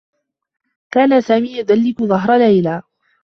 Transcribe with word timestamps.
كان 0.91 1.21
سامي 1.21 1.57
يدلّك 1.57 2.03
ظهر 2.03 2.35
ليلى. 2.37 2.81